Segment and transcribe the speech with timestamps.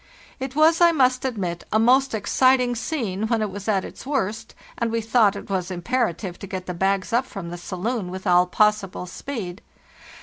[0.39, 4.55] "It was, I must admit, a most exciting scene when it was at its worst,
[4.79, 8.25] and we thought it was imperative to get the bags up from the saloon with
[8.25, 9.61] all possible speed.